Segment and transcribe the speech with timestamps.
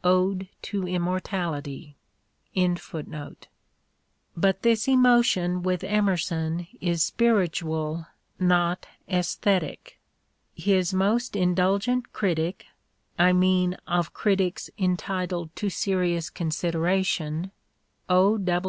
[0.08, 1.94] "Ode to Immortality."
[2.56, 3.12] EMERSON'S WRITINGS
[4.34, 8.04] 167 but this emotion with Emerson is spiritual,
[8.40, 10.00] not aesthetic.
[10.56, 12.66] His most indulgent critic—
[13.20, 17.52] I mean of critics entitled to serious consideration—
[18.08, 18.36] O.